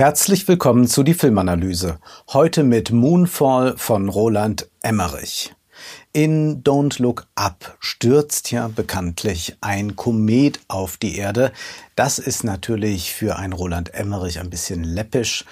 Herzlich 0.00 0.48
willkommen 0.48 0.88
zu 0.88 1.02
die 1.02 1.12
Filmanalyse. 1.12 1.98
Heute 2.32 2.64
mit 2.64 2.90
Moonfall 2.90 3.76
von 3.76 4.08
Roland 4.08 4.66
Emmerich. 4.80 5.54
In 6.14 6.62
Don't 6.62 7.02
Look 7.02 7.26
Up 7.34 7.76
stürzt 7.80 8.50
ja 8.50 8.68
bekanntlich 8.68 9.58
ein 9.60 9.96
Komet 9.96 10.60
auf 10.68 10.96
die 10.96 11.18
Erde. 11.18 11.52
Das 11.96 12.18
ist 12.18 12.44
natürlich 12.44 13.12
für 13.12 13.36
ein 13.36 13.52
Roland 13.52 13.92
Emmerich 13.92 14.40
ein 14.40 14.48
bisschen 14.48 14.84
läppisch. 14.84 15.44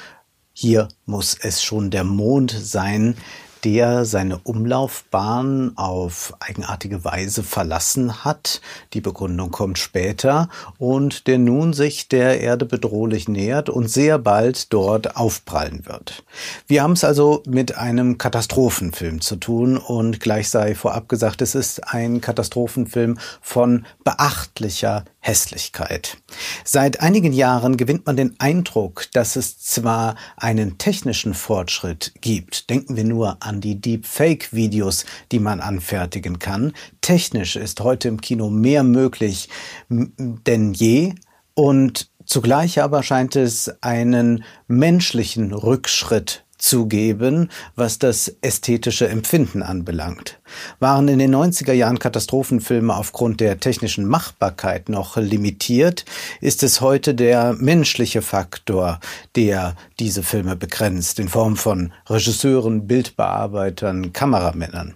Hier 0.55 0.89
muss 1.05 1.37
es 1.39 1.63
schon 1.63 1.91
der 1.91 2.05
Mond 2.05 2.51
sein, 2.51 3.19
der 3.65 4.05
seine 4.05 4.39
Umlaufbahn 4.39 5.73
auf 5.77 6.35
eigenartige 6.41 7.05
Weise 7.05 7.43
verlassen 7.43 8.25
hat. 8.25 8.61
Die 8.93 9.01
Begründung 9.01 9.51
kommt 9.51 9.79
später 9.79 10.49
und 10.79 11.27
der 11.27 11.39
nun 11.39 11.73
sich 11.73 12.09
der 12.09 12.41
Erde 12.41 12.65
bedrohlich 12.65 13.29
nähert 13.29 13.69
und 13.69 13.89
sehr 13.89 14.19
bald 14.19 14.73
dort 14.73 15.17
aufprallen 15.17 15.87
wird. 15.87 16.25
Wir 16.67 16.83
haben 16.83 16.93
es 16.93 17.05
also 17.05 17.43
mit 17.47 17.77
einem 17.77 18.19
Katastrophenfilm 18.19 19.21
zu 19.21 19.37
tun 19.37 19.77
und 19.77 20.21
gleich 20.21 20.49
sei 20.51 20.75
vorab 20.75 21.09
gesagt, 21.09 21.43
es 21.43 21.55
ist 21.55 21.93
ein 21.93 22.21
Katastrophenfilm 22.21 23.19
von 23.41 23.87
beachtlicher 24.05 25.05
Hässlichkeit. 25.29 26.17
Seit 26.65 27.01
einigen 27.01 27.33
Jahren 27.33 27.77
gewinnt 27.77 28.07
man 28.07 28.17
den 28.17 28.35
Eindruck, 28.39 29.07
dass 29.13 29.37
es 29.37 29.59
zwar 29.59 30.17
einen 30.37 30.79
technischen 30.79 31.35
Fortschritt 31.35 32.15
gibt, 32.21 32.71
denken 32.71 32.97
wir 32.97 33.05
nur 33.05 33.37
an 33.41 33.61
die 33.61 33.81
Deepfake-Videos, 33.81 35.05
die 35.31 35.39
man 35.39 35.61
anfertigen 35.61 36.39
kann. 36.39 36.73
Technisch 37.03 37.57
ist 37.57 37.81
heute 37.81 38.09
im 38.09 38.21
Kino 38.21 38.49
mehr 38.49 38.83
möglich 38.83 39.49
denn 39.89 40.73
je 40.73 41.15
und 41.55 42.11
zugleich 42.25 42.81
aber 42.81 43.03
scheint 43.03 43.37
es 43.37 43.83
einen 43.83 44.45
menschlichen 44.67 45.53
Rückschritt 45.53 46.45
zugeben, 46.59 47.51
was 47.77 47.99
das 47.99 48.35
ästhetische 48.41 49.09
Empfinden 49.09 49.63
anbelangt. 49.63 50.39
Waren 50.81 51.09
in 51.09 51.19
den 51.19 51.35
90er 51.35 51.73
Jahren 51.73 51.99
Katastrophenfilme 51.99 52.95
aufgrund 52.95 53.41
der 53.41 53.61
technischen 53.61 54.07
Machbarkeit 54.07 54.89
noch 54.89 55.17
limitiert, 55.17 56.05
ist 56.41 56.63
es 56.63 56.81
heute 56.81 57.15
der 57.15 57.55
menschliche 57.55 58.23
Faktor, 58.23 59.01
der 59.37 59.77
diese 59.99 60.23
Filme 60.23 60.57
begrenzt, 60.57 61.19
in 61.19 61.29
Form 61.29 61.57
von 61.57 61.93
Regisseuren, 62.07 62.87
Bildbearbeitern, 62.87 64.13
Kameramännern. 64.13 64.95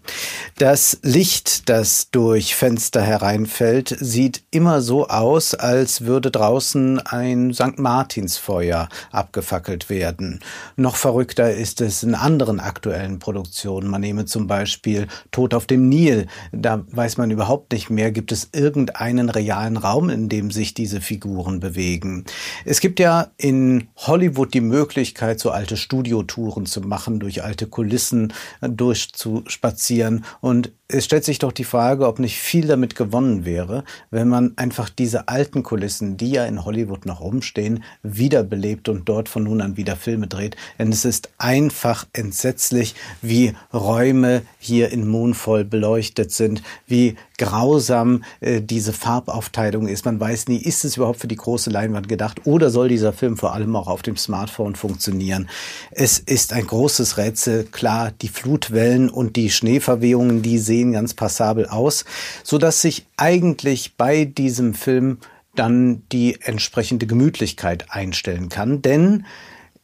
Das 0.58 0.98
Licht, 1.02 1.68
das 1.68 2.10
durch 2.10 2.54
Fenster 2.54 3.02
hereinfällt, 3.02 3.96
sieht 4.00 4.42
immer 4.50 4.80
so 4.80 5.08
aus, 5.08 5.54
als 5.54 6.02
würde 6.02 6.30
draußen 6.30 7.00
ein 7.00 7.52
St. 7.52 7.78
Martinsfeuer 7.78 8.88
abgefackelt 9.10 9.90
werden. 9.90 10.40
Noch 10.76 10.96
verrückter 10.96 11.51
ist 11.56 11.80
es 11.80 12.02
in 12.02 12.14
anderen 12.14 12.60
aktuellen 12.60 13.18
Produktionen. 13.18 13.88
Man 13.88 14.00
nehme 14.00 14.24
zum 14.24 14.46
Beispiel 14.46 15.08
Tod 15.30 15.54
auf 15.54 15.66
dem 15.66 15.88
Nil. 15.88 16.26
Da 16.52 16.84
weiß 16.90 17.16
man 17.16 17.30
überhaupt 17.30 17.72
nicht 17.72 17.90
mehr, 17.90 18.12
gibt 18.12 18.32
es 18.32 18.50
irgendeinen 18.52 19.28
realen 19.28 19.76
Raum, 19.76 20.10
in 20.10 20.28
dem 20.28 20.50
sich 20.50 20.74
diese 20.74 21.00
Figuren 21.00 21.60
bewegen. 21.60 22.24
Es 22.64 22.80
gibt 22.80 23.00
ja 23.00 23.28
in 23.36 23.88
Hollywood 23.96 24.54
die 24.54 24.60
Möglichkeit, 24.60 25.40
so 25.40 25.50
alte 25.50 25.76
Studiotouren 25.76 26.66
zu 26.66 26.80
machen, 26.80 27.20
durch 27.20 27.42
alte 27.42 27.66
Kulissen 27.66 28.32
durchzuspazieren. 28.60 30.24
Und 30.40 30.72
es 30.88 31.06
stellt 31.06 31.24
sich 31.24 31.38
doch 31.38 31.52
die 31.52 31.64
Frage, 31.64 32.06
ob 32.06 32.18
nicht 32.18 32.38
viel 32.38 32.66
damit 32.66 32.96
gewonnen 32.96 33.44
wäre, 33.44 33.84
wenn 34.10 34.28
man 34.28 34.52
einfach 34.56 34.90
diese 34.90 35.28
alten 35.28 35.62
Kulissen, 35.62 36.16
die 36.18 36.32
ja 36.32 36.44
in 36.44 36.64
Hollywood 36.64 37.06
noch 37.06 37.22
rumstehen, 37.22 37.82
wiederbelebt 38.02 38.88
und 38.90 39.08
dort 39.08 39.28
von 39.28 39.44
nun 39.44 39.62
an 39.62 39.76
wieder 39.76 39.96
Filme 39.96 40.26
dreht. 40.26 40.56
Denn 40.78 40.92
es 40.92 41.04
ist 41.04 41.30
einfach 41.42 42.06
entsetzlich, 42.12 42.94
wie 43.20 43.54
Räume 43.72 44.42
hier 44.58 44.90
in 44.90 45.08
Moonfall 45.08 45.64
beleuchtet 45.64 46.30
sind, 46.30 46.62
wie 46.86 47.16
grausam 47.36 48.22
äh, 48.40 48.62
diese 48.62 48.92
Farbaufteilung 48.92 49.88
ist. 49.88 50.04
Man 50.04 50.20
weiß 50.20 50.46
nie, 50.46 50.58
ist 50.58 50.84
es 50.84 50.96
überhaupt 50.96 51.18
für 51.18 51.26
die 51.26 51.36
große 51.36 51.70
Leinwand 51.70 52.08
gedacht 52.08 52.42
oder 52.46 52.70
soll 52.70 52.88
dieser 52.88 53.12
Film 53.12 53.36
vor 53.36 53.54
allem 53.54 53.74
auch 53.74 53.88
auf 53.88 54.02
dem 54.02 54.16
Smartphone 54.16 54.76
funktionieren? 54.76 55.48
Es 55.90 56.20
ist 56.20 56.52
ein 56.52 56.66
großes 56.66 57.16
Rätsel. 57.16 57.64
Klar, 57.64 58.12
die 58.12 58.28
Flutwellen 58.28 59.10
und 59.10 59.34
die 59.34 59.50
Schneeverwehungen, 59.50 60.42
die 60.42 60.58
sehen 60.58 60.92
ganz 60.92 61.14
passabel 61.14 61.66
aus, 61.66 62.04
so 62.44 62.58
dass 62.58 62.80
sich 62.80 63.06
eigentlich 63.16 63.96
bei 63.96 64.24
diesem 64.24 64.74
Film 64.74 65.18
dann 65.56 66.02
die 66.12 66.38
entsprechende 66.40 67.06
Gemütlichkeit 67.06 67.86
einstellen 67.90 68.48
kann, 68.48 68.80
denn 68.80 69.26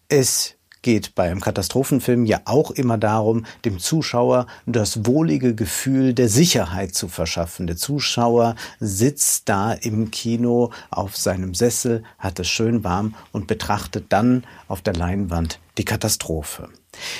es 0.09 0.58
geht 0.88 1.15
bei 1.15 1.31
einem 1.31 1.43
Katastrophenfilm 1.43 2.25
ja 2.25 2.41
auch 2.47 2.71
immer 2.71 2.97
darum, 2.97 3.44
dem 3.66 3.78
Zuschauer 3.78 4.47
das 4.65 5.04
wohlige 5.04 5.54
Gefühl 5.54 6.15
der 6.15 6.31
Sicherheit 6.31 6.94
zu 6.94 7.09
verschaffen. 7.09 7.66
Der 7.66 7.76
Zuschauer 7.76 8.54
sitzt 8.81 9.50
da 9.50 9.75
im 9.75 10.10
Kino 10.10 10.71
auf 10.88 11.15
seinem 11.15 11.53
Sessel, 11.53 12.04
hat 12.19 12.41
es 12.41 12.49
schön 12.49 12.84
warm 12.84 13.15
und 13.32 13.47
betrachtet 13.47 14.06
dann 14.09 14.44
auf 14.69 14.83
der 14.83 14.95
Leinwand 14.95 15.59
die 15.79 15.84
Katastrophe. 15.84 16.69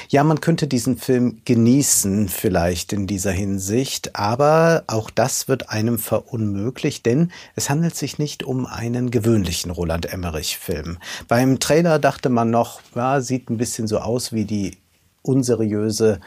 Ja, 0.09 0.25
man 0.25 0.41
könnte 0.41 0.66
diesen 0.66 0.97
Film 0.98 1.41
genießen, 1.44 2.28
vielleicht 2.28 2.92
in 2.92 3.06
dieser 3.06 3.31
Hinsicht, 3.32 4.16
aber 4.16 4.84
auch 4.86 5.10
das 5.10 5.48
wird 5.48 5.70
einem 5.70 5.98
verunmöglicht, 5.98 7.06
denn 7.06 7.32
es 7.54 7.70
handelt 7.70 7.94
sich 7.94 8.19
nicht 8.19 8.42
um 8.42 8.66
einen 8.66 9.10
gewöhnlichen 9.10 9.70
Roland 9.70 10.12
Emmerich-Film. 10.12 10.98
Beim 11.28 11.60
Trailer 11.60 11.98
dachte 11.98 12.28
man 12.28 12.50
noch, 12.50 12.81
ja, 12.94 13.20
sieht 13.20 13.50
ein 13.50 13.59
bisschen 13.59 13.86
so 13.86 13.98
aus 13.98 14.32
wie 14.32 14.44
die 14.44 14.78
unseriöse 15.22 16.20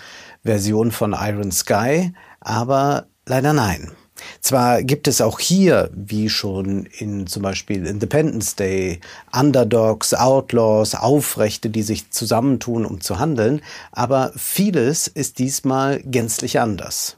Version 0.44 0.92
von 0.92 1.14
Iron 1.18 1.52
Sky, 1.52 2.14
aber 2.40 3.08
leider 3.26 3.54
nein. 3.54 3.92
Zwar 4.40 4.84
gibt 4.84 5.08
es 5.08 5.22
auch 5.22 5.40
hier, 5.40 5.90
wie 5.94 6.30
schon 6.30 6.86
in 6.98 7.28
zum 7.28 7.44
Beispiel 7.44 7.86
Independence 7.86 8.56
Day, 8.56 9.00
Underdogs, 9.32 10.14
Outlaws, 10.14 10.96
Aufrechte, 10.96 11.70
die 11.70 11.84
sich 11.84 12.10
zusammentun, 12.12 12.86
um 12.86 13.02
zu 13.02 13.20
handeln, 13.20 13.62
aber 13.92 14.32
vieles 14.36 15.08
ist 15.08 15.40
diesmal 15.40 16.02
gänzlich 16.04 16.60
anders. 16.60 17.18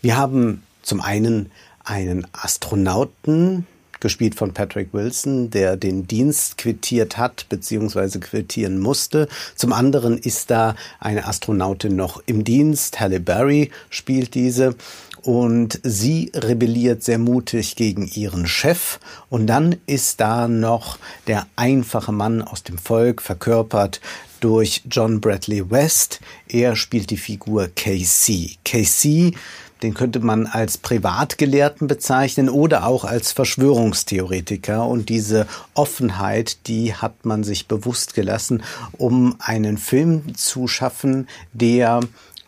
Wir 0.00 0.16
haben 0.16 0.62
zum 0.82 1.00
einen 1.00 1.50
einen 1.84 2.26
Astronauten, 2.32 3.66
gespielt 4.02 4.34
von 4.34 4.52
Patrick 4.52 4.92
Wilson, 4.92 5.50
der 5.50 5.78
den 5.78 6.06
Dienst 6.06 6.58
quittiert 6.58 7.16
hat 7.16 7.46
bzw. 7.48 8.18
quittieren 8.18 8.78
musste. 8.80 9.28
Zum 9.54 9.72
anderen 9.72 10.18
ist 10.18 10.50
da 10.50 10.74
eine 10.98 11.26
Astronautin 11.26 11.96
noch 11.96 12.20
im 12.26 12.44
Dienst, 12.44 13.00
Halle 13.00 13.20
Berry 13.20 13.70
spielt 13.88 14.34
diese 14.34 14.74
und 15.22 15.80
sie 15.82 16.30
rebelliert 16.34 17.02
sehr 17.02 17.18
mutig 17.18 17.76
gegen 17.76 18.06
ihren 18.06 18.46
Chef 18.46 18.98
und 19.28 19.46
dann 19.46 19.76
ist 19.86 20.20
da 20.20 20.48
noch 20.48 20.98
der 21.26 21.46
einfache 21.56 22.12
Mann 22.12 22.42
aus 22.42 22.62
dem 22.62 22.78
Volk 22.78 23.22
verkörpert 23.22 24.00
durch 24.40 24.82
John 24.90 25.20
Bradley 25.20 25.70
West. 25.70 26.20
Er 26.48 26.74
spielt 26.74 27.10
die 27.10 27.16
Figur 27.16 27.68
KC. 27.68 28.58
KC 28.64 29.34
den 29.82 29.94
könnte 29.94 30.20
man 30.20 30.46
als 30.46 30.78
Privatgelehrten 30.78 31.88
bezeichnen 31.88 32.48
oder 32.48 32.86
auch 32.86 33.04
als 33.04 33.32
Verschwörungstheoretiker. 33.32 34.86
Und 34.86 35.08
diese 35.08 35.46
Offenheit, 35.74 36.68
die 36.68 36.94
hat 36.94 37.24
man 37.24 37.42
sich 37.44 37.66
bewusst 37.66 38.14
gelassen, 38.14 38.62
um 38.92 39.36
einen 39.40 39.78
Film 39.78 40.34
zu 40.36 40.68
schaffen, 40.68 41.26
der 41.52 42.00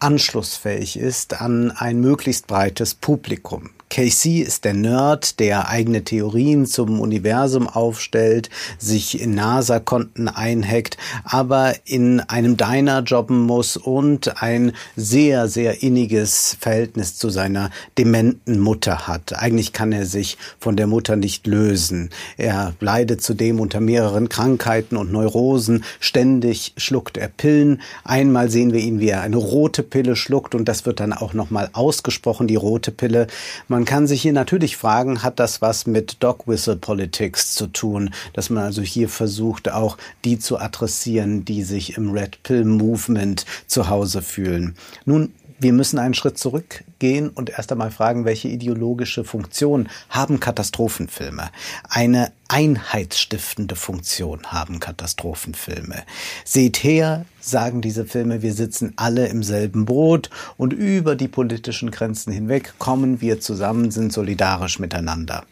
anschlussfähig 0.04 0.98
ist 0.98 1.40
an 1.40 1.70
ein 1.70 1.98
möglichst 2.00 2.46
breites 2.46 2.94
Publikum. 2.94 3.70
Casey 3.94 4.40
ist 4.40 4.64
der 4.64 4.74
Nerd, 4.74 5.38
der 5.38 5.68
eigene 5.68 6.02
Theorien 6.02 6.66
zum 6.66 6.98
Universum 6.98 7.68
aufstellt, 7.68 8.50
sich 8.76 9.20
in 9.20 9.36
NASA-Konten 9.36 10.26
einhackt, 10.26 10.96
aber 11.22 11.74
in 11.84 12.18
einem 12.18 12.56
Diner 12.56 13.04
jobben 13.04 13.42
muss 13.42 13.76
und 13.76 14.42
ein 14.42 14.72
sehr, 14.96 15.46
sehr 15.46 15.84
inniges 15.84 16.56
Verhältnis 16.58 17.14
zu 17.14 17.30
seiner 17.30 17.70
dementen 17.96 18.58
Mutter 18.58 19.06
hat. 19.06 19.32
Eigentlich 19.38 19.72
kann 19.72 19.92
er 19.92 20.06
sich 20.06 20.38
von 20.58 20.74
der 20.74 20.88
Mutter 20.88 21.14
nicht 21.14 21.46
lösen. 21.46 22.10
Er 22.36 22.74
leidet 22.80 23.22
zudem 23.22 23.60
unter 23.60 23.78
mehreren 23.78 24.28
Krankheiten 24.28 24.96
und 24.96 25.12
Neurosen. 25.12 25.84
Ständig 26.00 26.72
schluckt 26.76 27.16
er 27.16 27.28
Pillen. 27.28 27.80
Einmal 28.02 28.50
sehen 28.50 28.72
wir 28.72 28.80
ihn, 28.80 28.98
wie 28.98 29.10
er 29.10 29.20
eine 29.20 29.36
rote 29.36 29.84
Pille 29.84 30.16
schluckt 30.16 30.56
und 30.56 30.64
das 30.64 30.84
wird 30.84 30.98
dann 30.98 31.12
auch 31.12 31.32
nochmal 31.32 31.70
ausgesprochen, 31.74 32.48
die 32.48 32.56
rote 32.56 32.90
Pille. 32.90 33.28
Man 33.68 33.83
man 33.84 33.90
kann 33.90 34.06
sich 34.06 34.22
hier 34.22 34.32
natürlich 34.32 34.78
fragen, 34.78 35.22
hat 35.22 35.38
das 35.38 35.60
was 35.60 35.86
mit 35.86 36.16
Dog 36.22 36.48
Whistle 36.48 36.76
Politics 36.76 37.54
zu 37.54 37.66
tun, 37.66 38.14
dass 38.32 38.48
man 38.48 38.64
also 38.64 38.80
hier 38.80 39.10
versucht, 39.10 39.70
auch 39.70 39.98
die 40.24 40.38
zu 40.38 40.58
adressieren, 40.58 41.44
die 41.44 41.62
sich 41.64 41.98
im 41.98 42.10
Red 42.10 42.42
Pill 42.44 42.64
Movement 42.64 43.44
zu 43.66 43.90
Hause 43.90 44.22
fühlen. 44.22 44.74
Nun, 45.04 45.34
wir 45.64 45.72
müssen 45.72 45.98
einen 45.98 46.12
Schritt 46.12 46.36
zurückgehen 46.36 47.30
und 47.30 47.48
erst 47.48 47.72
einmal 47.72 47.90
fragen, 47.90 48.26
welche 48.26 48.48
ideologische 48.48 49.24
Funktion 49.24 49.88
haben 50.10 50.38
Katastrophenfilme? 50.38 51.48
Eine 51.88 52.32
einheitsstiftende 52.48 53.74
Funktion 53.74 54.42
haben 54.48 54.78
Katastrophenfilme. 54.78 56.02
Seht 56.44 56.84
her, 56.84 57.24
sagen 57.40 57.80
diese 57.80 58.04
Filme, 58.04 58.42
wir 58.42 58.52
sitzen 58.52 58.92
alle 58.96 59.28
im 59.28 59.42
selben 59.42 59.86
Boot 59.86 60.28
und 60.58 60.74
über 60.74 61.16
die 61.16 61.28
politischen 61.28 61.90
Grenzen 61.90 62.30
hinweg 62.30 62.74
kommen 62.78 63.22
wir 63.22 63.40
zusammen, 63.40 63.90
sind 63.90 64.12
solidarisch 64.12 64.78
miteinander. 64.78 65.44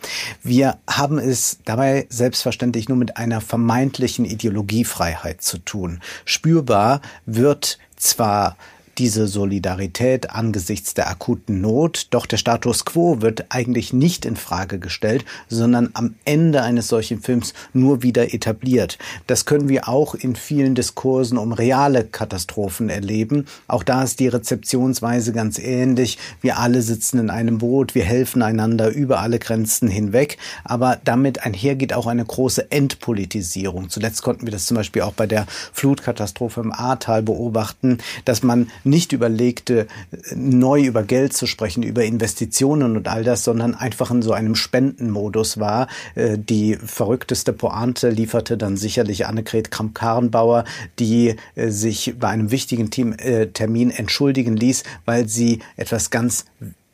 Wir 0.42 0.76
haben 0.86 1.18
es 1.18 1.60
dabei 1.64 2.06
selbstverständlich 2.10 2.86
nur 2.90 2.98
mit 2.98 3.16
einer 3.16 3.40
vermeintlichen 3.40 4.26
Ideologiefreiheit 4.26 5.40
zu 5.40 5.56
tun. 5.56 6.00
Spürbar 6.26 7.00
wird 7.24 7.78
zwar 7.96 8.58
diese 8.98 9.26
Solidarität 9.26 10.30
angesichts 10.30 10.94
der 10.94 11.08
akuten 11.08 11.60
Not, 11.60 12.08
doch 12.10 12.26
der 12.26 12.36
Status 12.36 12.84
quo 12.84 13.22
wird 13.22 13.46
eigentlich 13.48 13.92
nicht 13.92 14.24
in 14.26 14.36
Frage 14.36 14.78
gestellt, 14.78 15.24
sondern 15.48 15.90
am 15.94 16.14
Ende 16.24 16.62
eines 16.62 16.88
solchen 16.88 17.20
Films 17.20 17.54
nur 17.72 18.02
wieder 18.02 18.34
etabliert. 18.34 18.98
Das 19.26 19.46
können 19.46 19.68
wir 19.68 19.88
auch 19.88 20.14
in 20.14 20.36
vielen 20.36 20.74
Diskursen 20.74 21.38
um 21.38 21.52
reale 21.52 22.04
Katastrophen 22.04 22.90
erleben. 22.90 23.46
Auch 23.66 23.82
da 23.82 24.02
ist 24.02 24.20
die 24.20 24.28
Rezeptionsweise 24.28 25.32
ganz 25.32 25.58
ähnlich. 25.58 26.18
Wir 26.40 26.58
alle 26.58 26.82
sitzen 26.82 27.18
in 27.18 27.30
einem 27.30 27.58
Boot, 27.58 27.94
wir 27.94 28.04
helfen 28.04 28.42
einander 28.42 28.90
über 28.90 29.20
alle 29.20 29.38
Grenzen 29.38 29.88
hinweg, 29.88 30.36
aber 30.64 30.98
damit 31.04 31.44
einhergeht 31.44 31.92
auch 31.94 32.06
eine 32.06 32.24
große 32.24 32.70
Entpolitisierung. 32.70 33.88
Zuletzt 33.88 34.22
konnten 34.22 34.46
wir 34.46 34.52
das 34.52 34.66
zum 34.66 34.76
Beispiel 34.76 35.02
auch 35.02 35.14
bei 35.14 35.26
der 35.26 35.46
Flutkatastrophe 35.72 36.60
im 36.60 36.72
Ahrtal 36.72 37.22
beobachten, 37.22 37.98
dass 38.24 38.42
man 38.42 38.70
nicht 38.84 39.12
überlegte, 39.12 39.86
neu 40.34 40.82
über 40.82 41.02
Geld 41.02 41.32
zu 41.32 41.46
sprechen, 41.46 41.82
über 41.82 42.04
Investitionen 42.04 42.96
und 42.96 43.08
all 43.08 43.24
das, 43.24 43.44
sondern 43.44 43.74
einfach 43.74 44.10
in 44.10 44.22
so 44.22 44.32
einem 44.32 44.54
Spendenmodus 44.54 45.58
war. 45.58 45.88
Äh, 46.14 46.38
die 46.38 46.76
verrückteste 46.76 47.52
Pointe 47.52 48.10
lieferte 48.10 48.56
dann 48.56 48.76
sicherlich 48.76 49.26
Annegret 49.26 49.70
Kramp-Karrenbauer, 49.70 50.64
die 50.98 51.36
äh, 51.54 51.68
sich 51.70 52.14
bei 52.18 52.28
einem 52.28 52.50
wichtigen 52.50 52.90
äh, 53.18 53.48
Termin 53.48 53.90
entschuldigen 53.90 54.56
ließ, 54.56 54.84
weil 55.04 55.28
sie 55.28 55.60
etwas 55.76 56.10
ganz 56.10 56.46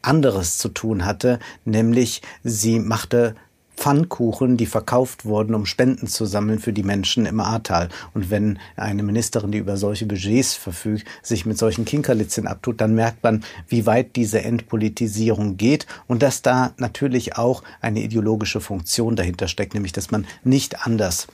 anderes 0.02 0.58
zu 0.58 0.68
tun 0.68 1.04
hatte, 1.04 1.38
nämlich 1.64 2.22
sie 2.44 2.78
machte 2.78 3.34
Pfannkuchen, 3.78 4.56
die 4.56 4.66
verkauft 4.66 5.24
wurden, 5.24 5.54
um 5.54 5.64
Spenden 5.64 6.08
zu 6.08 6.26
sammeln 6.26 6.58
für 6.58 6.72
die 6.72 6.82
Menschen 6.82 7.26
im 7.26 7.38
Ahrtal. 7.38 7.88
Und 8.12 8.28
wenn 8.28 8.58
eine 8.74 9.04
Ministerin, 9.04 9.52
die 9.52 9.58
über 9.58 9.76
solche 9.76 10.04
Budgets 10.04 10.54
verfügt, 10.54 11.06
sich 11.22 11.46
mit 11.46 11.58
solchen 11.58 11.84
Kinkerlitzchen 11.84 12.48
abtut, 12.48 12.80
dann 12.80 12.96
merkt 12.96 13.22
man, 13.22 13.44
wie 13.68 13.86
weit 13.86 14.16
diese 14.16 14.42
Entpolitisierung 14.42 15.56
geht 15.56 15.86
und 16.08 16.24
dass 16.24 16.42
da 16.42 16.72
natürlich 16.78 17.36
auch 17.36 17.62
eine 17.80 18.02
ideologische 18.02 18.60
Funktion 18.60 19.14
dahinter 19.14 19.46
steckt, 19.46 19.74
nämlich 19.74 19.92
dass 19.92 20.10
man 20.10 20.26
nicht 20.42 20.84
anders 20.84 21.28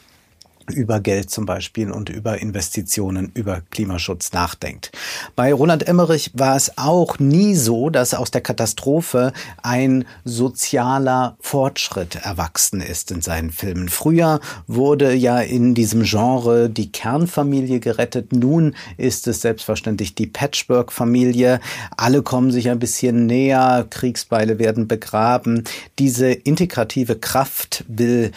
über 0.73 1.01
Geld 1.01 1.31
zum 1.31 1.47
Beispiel 1.47 1.91
und 1.91 2.09
über 2.09 2.41
Investitionen, 2.41 3.31
über 3.35 3.63
Klimaschutz 3.71 4.33
nachdenkt. 4.33 4.93
Bei 5.37 5.53
Roland 5.53 5.87
Emmerich 5.87 6.31
war 6.35 6.57
es 6.57 6.77
auch 6.77 7.19
nie 7.19 7.55
so, 7.55 7.91
dass 7.91 8.15
aus 8.15 8.31
der 8.31 8.41
Katastrophe 8.41 9.33
ein 9.63 10.05
sozialer 10.25 11.37
Fortschritt 11.41 12.17
erwachsen 12.17 12.81
ist 12.81 13.11
in 13.11 13.23
seinen 13.23 13.51
Filmen. 13.51 13.89
Früher 13.89 14.41
wurde 14.67 15.15
ja 15.15 15.41
in 15.41 15.75
diesem 15.75 16.03
Genre 16.05 16.69
die 16.71 16.91
Kernfamilie 16.91 17.81
gerettet. 17.81 18.33
Nun 18.33 18.75
ist 18.97 19.27
es 19.27 19.41
selbstverständlich 19.41 20.15
die 20.15 20.27
Patchwork-Familie. 20.27 21.61
Alle 21.97 22.23
kommen 22.23 22.51
sich 22.51 22.71
ein 22.71 22.79
bisschen 22.79 23.27
näher. 23.27 23.87
Kriegsbeile 23.89 24.59
werden 24.59 24.89
begraben. 24.89 25.65
Diese 25.99 26.31
integrative 26.33 27.17
Kraft 27.17 27.85
will 27.89 28.33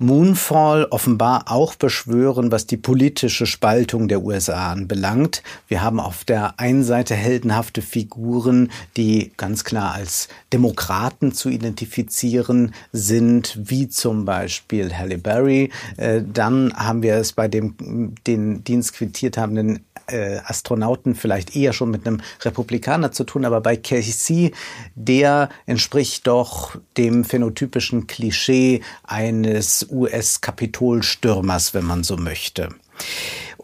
Moonfall 0.00 0.84
offenbar 0.90 1.50
auch 1.50 1.74
beschwören, 1.74 2.52
was 2.52 2.68
die 2.68 2.76
politische 2.76 3.46
Spaltung 3.46 4.06
der 4.06 4.22
USA 4.22 4.70
anbelangt. 4.70 5.42
Wir 5.66 5.82
haben 5.82 5.98
auf 5.98 6.22
der 6.22 6.60
einen 6.60 6.84
Seite 6.84 7.16
heldenhafte 7.16 7.82
Figuren, 7.82 8.70
die 8.96 9.32
ganz 9.36 9.64
klar 9.64 9.94
als 9.94 10.28
Demokraten 10.52 11.32
zu 11.32 11.48
identifizieren 11.48 12.74
sind, 12.92 13.58
wie 13.60 13.88
zum 13.88 14.24
Beispiel 14.24 14.96
Halle 14.96 15.18
Berry. 15.18 15.72
Äh, 15.96 16.22
dann 16.32 16.72
haben 16.76 17.02
wir 17.02 17.16
es 17.16 17.32
bei 17.32 17.48
dem 17.48 18.14
den 18.24 18.62
Dienst 18.62 18.92
quittiert 18.92 19.36
habenden 19.36 19.80
äh, 20.08 20.38
Astronauten 20.44 21.14
vielleicht 21.14 21.54
eher 21.54 21.72
schon 21.72 21.90
mit 21.90 22.06
einem 22.06 22.20
Republikaner 22.42 23.12
zu 23.12 23.24
tun, 23.24 23.44
aber 23.44 23.60
bei 23.60 23.76
Casey, 23.76 24.52
der 24.94 25.48
entspricht 25.66 26.26
doch 26.26 26.76
dem 26.96 27.24
phänotypischen 27.24 28.06
Klischee 28.06 28.82
eines 29.04 29.86
US-Kapitolstürmers, 29.90 31.74
wenn 31.74 31.84
man 31.84 32.04
so 32.04 32.16
möchte. 32.16 32.68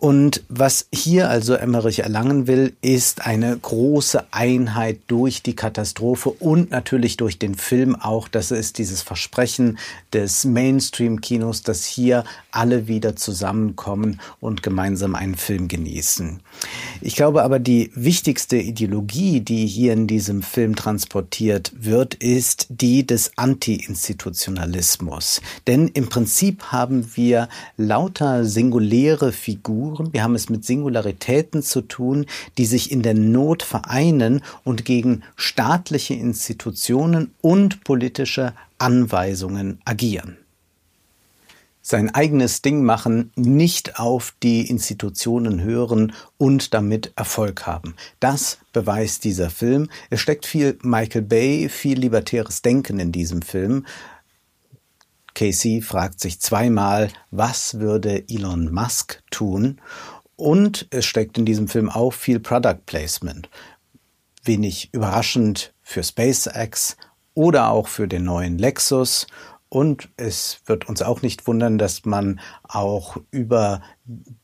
Und 0.05 0.45
was 0.51 0.87
hier 0.93 1.31
also 1.31 1.55
Emmerich 1.55 2.01
erlangen 2.01 2.47
will, 2.47 2.75
ist 2.83 3.27
eine 3.27 3.57
große 3.57 4.23
Einheit 4.33 4.99
durch 5.07 5.43
die 5.43 5.57
Katastrophe 5.57 6.29
und 6.29 6.73
natürlich 6.73 7.17
durch 7.17 7.39
den 7.39 7.55
Film 7.55 7.97
auch. 7.97 8.29
Das 8.29 8.51
ist 8.51 8.77
dieses 8.77 9.01
Versprechen 9.01 9.79
des 10.13 10.45
Mainstream-Kinos, 10.45 11.63
dass 11.63 11.87
hier 11.87 12.25
alle 12.51 12.87
wieder 12.87 13.17
zusammenkommen 13.17 14.21
und 14.41 14.63
gemeinsam 14.63 15.15
einen 15.15 15.37
Film 15.37 15.69
genießen. 15.69 16.41
Ich 17.01 17.17
glaube 17.17 17.43
aber, 17.43 17.59
die 17.59 17.91
wichtigste 17.95 18.59
Ideologie, 18.59 19.41
die 19.41 19.67
hier 19.67 19.95
in 19.95 20.07
diesem 20.07 20.43
Film 20.43 20.77
transportiert 20.77 21.73
wird, 21.81 22.13
ist 22.13 22.67
die 22.69 23.07
des 23.07 23.33
Anti-Institutionalismus. 23.37 25.41
Denn 25.67 25.89
im 25.89 26.11
Prinzip 26.11 26.65
haben 26.65 27.11
wir 27.15 27.49
lauter 27.79 28.45
singuläre 28.45 29.33
Figuren, 29.33 29.94
wir 30.13 30.23
haben 30.23 30.35
es 30.35 30.49
mit 30.49 30.65
Singularitäten 30.65 31.63
zu 31.63 31.83
tun, 31.83 32.27
die 32.59 32.67
sich 32.67 32.91
in 32.91 33.03
der 33.03 33.15
Not 33.15 33.63
vereinen 33.63 34.43
und 34.65 34.85
gegen 34.85 35.23
staatliche 35.37 36.15
Institutionen 36.15 37.33
und 37.41 37.85
politische 37.85 38.55
Anweisungen 38.79 39.81
agieren 39.85 40.39
sein 41.87 42.09
eigenes 42.15 42.63
Ding 42.63 42.83
machen, 42.83 43.31
nicht 43.37 44.01
auf 44.01 44.35
die 44.43 44.71
Institutionen 44.71 45.63
hören 45.63 46.15
und 46.39 46.73
damit 46.73 47.13
Erfolg 47.15 47.67
haben. 47.67 47.95
Das 48.21 48.59
beweist 48.73 49.23
dieser 49.25 49.51
Film. 49.51 49.91
Es 50.09 50.21
steckt 50.21 50.47
viel 50.47 50.79
Michael 50.83 51.23
Bay, 51.23 51.69
viel 51.69 51.99
libertäres 51.99 52.63
Denken 52.63 53.01
in 53.01 53.13
diesem 53.13 53.43
Film. 53.43 53.85
Casey 55.35 55.83
fragt 55.83 56.21
sich 56.21 56.41
zweimal, 56.41 57.11
was 57.31 57.81
würde 57.81 58.25
Elon 58.29 58.73
Musk 58.73 59.23
tun? 59.31 59.81
Und 60.37 60.87
es 60.91 61.05
steckt 61.05 61.39
in 61.39 61.45
diesem 61.45 61.69
Film 61.69 61.91
auch 61.91 62.13
viel 62.13 62.41
Product 62.41 62.81
Placement. 62.87 63.49
Wenig 64.45 64.91
überraschend 64.93 65.75
für 65.83 66.03
SpaceX 66.03 66.97
oder 67.35 67.71
auch 67.71 67.89
für 67.89 68.09
den 68.09 68.25
neuen 68.25 68.59
Lexus 68.59 69.27
und 69.75 70.09
es 70.17 70.61
wird 70.67 70.89
uns 70.89 71.03
auch 71.03 71.23
nicht 71.23 71.49
wundern, 71.49 71.79
dass 71.79 72.05
man 72.05 72.39
auch 72.63 73.17
über 73.33 73.83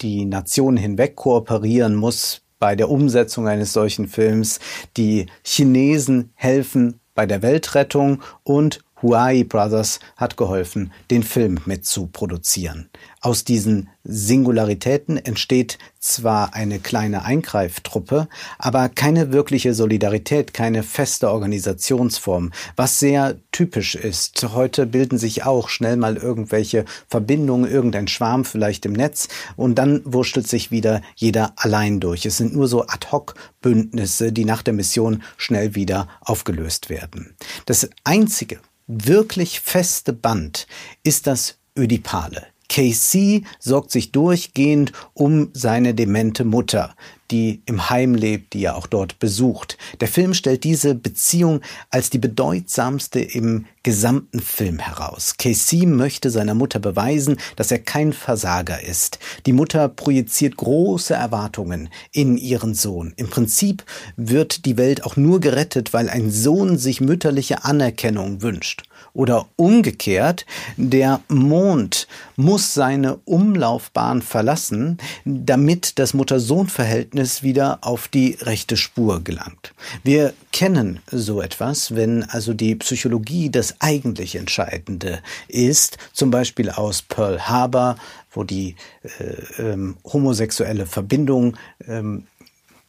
die 0.00 0.24
Nationen 0.24 0.76
hinweg 0.76 1.14
kooperieren 1.14 1.94
muss 1.94 2.42
bei 2.58 2.74
der 2.74 2.90
Umsetzung 2.90 3.46
eines 3.46 3.72
solchen 3.72 4.08
Films. 4.08 4.58
Die 4.96 5.26
Chinesen 5.44 6.32
helfen 6.34 6.98
bei 7.14 7.26
der 7.26 7.42
Weltrettung 7.42 8.24
und 8.42 8.82
Huai 9.02 9.44
Brothers 9.44 10.00
hat 10.16 10.36
geholfen, 10.36 10.92
den 11.10 11.22
Film 11.22 11.58
mit 11.64 11.86
zu 11.86 12.06
produzieren. 12.06 12.90
Aus 13.20 13.44
diesen 13.44 13.88
Singularitäten 14.04 15.18
entsteht 15.18 15.78
zwar 15.98 16.54
eine 16.54 16.78
kleine 16.78 17.24
Eingreiftruppe, 17.24 18.28
aber 18.58 18.88
keine 18.88 19.32
wirkliche 19.32 19.74
Solidarität, 19.74 20.54
keine 20.54 20.82
feste 20.82 21.30
Organisationsform, 21.30 22.52
was 22.76 22.98
sehr 22.98 23.36
typisch 23.52 23.94
ist. 23.94 24.42
Heute 24.54 24.86
bilden 24.86 25.18
sich 25.18 25.44
auch 25.44 25.68
schnell 25.68 25.96
mal 25.96 26.16
irgendwelche 26.16 26.86
Verbindungen, 27.08 27.70
irgendein 27.70 28.08
Schwarm 28.08 28.46
vielleicht 28.46 28.86
im 28.86 28.94
Netz 28.94 29.28
und 29.56 29.74
dann 29.74 30.00
wurschtelt 30.04 30.48
sich 30.48 30.70
wieder 30.70 31.02
jeder 31.14 31.52
allein 31.56 32.00
durch. 32.00 32.24
Es 32.24 32.38
sind 32.38 32.54
nur 32.54 32.68
so 32.68 32.86
Ad-hoc-Bündnisse, 32.86 34.32
die 34.32 34.46
nach 34.46 34.62
der 34.62 34.74
Mission 34.74 35.22
schnell 35.36 35.74
wieder 35.74 36.08
aufgelöst 36.22 36.88
werden. 36.88 37.34
Das 37.66 37.88
einzige 38.04 38.60
wirklich 38.90 39.60
feste 39.60 40.12
Band 40.12 40.66
ist 41.02 41.26
das 41.26 41.58
Ödipale. 41.78 42.46
KC 42.68 43.44
sorgt 43.58 43.90
sich 43.90 44.12
durchgehend 44.12 44.92
um 45.12 45.50
seine 45.52 45.94
demente 45.94 46.44
Mutter, 46.44 46.94
die 47.30 47.62
im 47.66 47.90
Heim 47.90 48.14
lebt, 48.14 48.52
die 48.54 48.64
er 48.64 48.76
auch 48.76 48.86
dort 48.86 49.18
besucht. 49.18 49.78
Der 50.00 50.08
Film 50.08 50.34
stellt 50.34 50.64
diese 50.64 50.94
Beziehung 50.94 51.60
als 51.90 52.10
die 52.10 52.18
bedeutsamste 52.18 53.20
im 53.20 53.66
gesamten 53.82 54.40
Film 54.40 54.78
heraus. 54.78 55.36
Casey 55.38 55.86
möchte 55.86 56.30
seiner 56.30 56.54
Mutter 56.54 56.80
beweisen, 56.80 57.38
dass 57.56 57.70
er 57.70 57.78
kein 57.78 58.12
Versager 58.12 58.82
ist. 58.82 59.18
Die 59.46 59.52
Mutter 59.52 59.88
projiziert 59.88 60.56
große 60.56 61.14
Erwartungen 61.14 61.88
in 62.12 62.36
ihren 62.36 62.74
Sohn. 62.74 63.14
Im 63.16 63.28
Prinzip 63.28 63.84
wird 64.16 64.66
die 64.66 64.76
Welt 64.76 65.04
auch 65.04 65.16
nur 65.16 65.40
gerettet, 65.40 65.92
weil 65.92 66.10
ein 66.10 66.30
Sohn 66.30 66.76
sich 66.76 67.00
mütterliche 67.00 67.64
Anerkennung 67.64 68.42
wünscht. 68.42 68.82
Oder 69.12 69.46
umgekehrt, 69.56 70.46
der 70.76 71.20
Mond 71.28 72.06
muss 72.36 72.74
seine 72.74 73.16
Umlaufbahn 73.24 74.22
verlassen, 74.22 74.98
damit 75.24 75.98
das 75.98 76.14
Mutter-Sohn-Verhältnis 76.14 77.42
wieder 77.42 77.78
auf 77.82 78.08
die 78.08 78.36
rechte 78.40 78.76
Spur 78.76 79.22
gelangt. 79.22 79.72
Wir 80.02 80.32
kennen 80.52 81.00
so 81.10 81.40
etwas, 81.40 81.94
wenn 81.94 82.24
also 82.24 82.54
die 82.54 82.74
Psychologie 82.76 83.50
das 83.50 83.76
eigentlich 83.80 84.36
Entscheidende 84.36 85.20
ist, 85.48 85.98
zum 86.12 86.30
Beispiel 86.30 86.70
aus 86.70 87.02
Pearl 87.02 87.40
Harbor, 87.48 87.96
wo 88.32 88.44
die 88.44 88.76
äh, 89.18 89.62
ähm, 89.62 89.96
homosexuelle 90.04 90.86
Verbindung 90.86 91.56
ähm, 91.86 92.26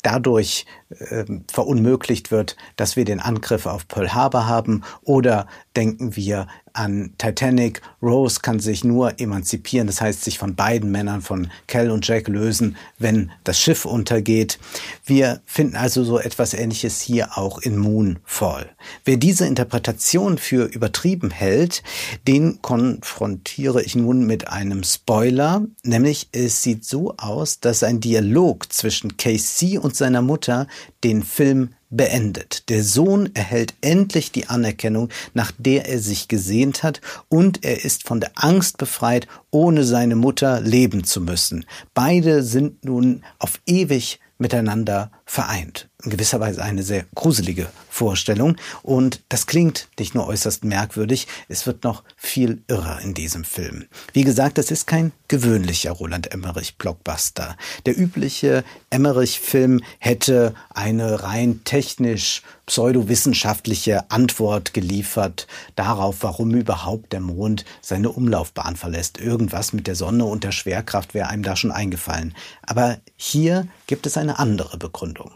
dadurch 0.04 0.66
äh, 0.90 1.26
verunmöglicht 1.52 2.32
wird, 2.32 2.56
dass 2.76 2.96
wir 2.96 3.06
den 3.06 3.20
Angriff 3.20 3.66
auf 3.66 3.88
Pearl 3.88 4.14
Harbor 4.14 4.48
haben 4.48 4.84
oder 5.04 5.48
denken 5.76 6.16
wir 6.16 6.48
an 6.74 7.14
Titanic. 7.18 7.82
Rose 8.02 8.40
kann 8.42 8.60
sich 8.60 8.84
nur 8.84 9.20
emanzipieren, 9.20 9.88
das 9.88 10.02
heißt 10.02 10.24
sich 10.24 10.38
von 10.38 10.56
beiden 10.56 10.92
Männern, 10.92 11.22
von 11.22 11.50
Cal 11.68 11.92
und 11.92 12.08
Jack 12.08 12.28
lösen, 12.28 12.76
wenn 12.98 13.32
das 13.44 13.60
Schiff 13.60 13.86
untergeht. 13.86 14.60
Wir 15.06 15.42
finden 15.46 15.76
also 15.76 16.04
so 16.04 16.20
etwas 16.20 16.54
Ähnliches 16.54 17.02
hier 17.02 17.38
auch 17.38 17.60
in 17.60 17.78
Moonfall. 17.78 18.70
Wer 19.06 19.18
diese 19.18 19.46
Interpretation 19.46 20.38
für 20.38 20.66
übertrieben 20.66 21.32
hält, 21.32 21.84
den 22.28 22.62
konfrontiere 22.62 23.84
ich 23.84 23.96
nun 23.96 24.26
mit 24.26 24.48
einem 24.48 24.84
Spoiler, 24.84 25.66
nämlich 25.84 26.30
es 26.32 26.64
sieht 26.64 26.86
so 26.86 27.16
aus, 27.18 27.60
dass 27.60 27.84
ein 27.84 28.00
Dialog 28.00 28.72
zwischen 28.72 29.18
Casey 29.18 29.78
und 29.78 29.96
seiner 29.96 30.22
Mutter 30.22 30.68
den 31.04 31.24
Film 31.24 31.70
beendet. 31.92 32.70
Der 32.70 32.84
Sohn 32.84 33.30
erhält 33.36 33.76
endlich 33.82 34.32
die 34.32 34.48
Anerkennung, 34.48 35.10
nach 35.36 35.52
der 35.58 35.88
er 35.88 36.00
sich 36.00 36.28
gesehnt 36.28 36.82
hat, 36.82 37.02
und 37.30 37.64
er 37.64 37.86
ist 37.86 38.08
von 38.08 38.20
der 38.20 38.32
Angst 38.36 38.78
befreit, 38.78 39.28
ohne 39.52 39.84
seine 39.84 40.16
Mutter 40.16 40.62
leben 40.62 41.04
zu 41.04 41.22
müssen. 41.22 41.66
Beide 41.94 42.42
sind 42.42 42.84
nun 42.84 43.24
auf 43.38 43.62
ewig 43.68 44.20
miteinander 44.40 45.12
vereint 45.26 45.91
in 46.04 46.12
gewisser 46.12 46.40
Weise 46.40 46.64
eine 46.64 46.84
sehr 46.84 47.06
gruselige 47.16 47.68
Vorstellung. 47.90 48.56
Und 48.84 49.22
das 49.30 49.48
klingt 49.48 49.88
nicht 50.00 50.16
nur 50.16 50.28
äußerst 50.28 50.64
merkwürdig, 50.64 51.28
es 51.48 51.66
wird 51.66 51.84
noch 51.84 52.04
viel 52.16 52.62
irrer 52.68 53.02
in 53.02 53.14
diesem 53.14 53.44
Film. 53.44 53.86
Wie 54.14 54.24
gesagt, 54.24 54.58
es 54.58 54.72
ist 54.72 54.88
kein 54.88 55.12
gewöhnlicher 55.28 55.92
Roland 55.92 56.32
Emmerich-Blockbuster. 56.32 57.56
Der 57.86 57.98
übliche 57.98 58.64
Emmerich-Film 58.90 59.82
hätte 60.00 60.54
eine 60.70 61.24
rein 61.24 61.62
technisch 61.64 62.42
pseudowissenschaftliche 62.66 64.10
Antwort 64.12 64.74
geliefert 64.74 65.48
darauf, 65.76 66.18
warum 66.22 66.54
überhaupt 66.54 67.12
der 67.12 67.20
Mond 67.20 67.66
seine 67.82 68.10
Umlaufbahn 68.10 68.76
verlässt. 68.76 69.20
Irgendwas 69.20 69.74
mit 69.74 69.88
der 69.88 69.96
Sonne 69.96 70.26
und 70.26 70.44
der 70.44 70.52
Schwerkraft 70.52 71.14
wäre 71.14 71.30
einem 71.30 71.44
da 71.44 71.56
schon 71.56 71.72
eingefallen. 71.72 72.34
Aber 72.62 72.98
hier 73.18 73.68
gibt 73.88 74.06
es 74.06 74.18
eine 74.18 74.40
andere 74.40 74.78
Begründung. 74.78 75.32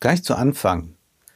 Gleich 0.00 0.24
zu 0.24 0.34
Anfang 0.34 0.94